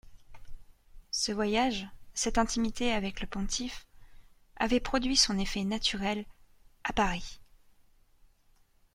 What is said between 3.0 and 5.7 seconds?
le pontife, avait produit son effet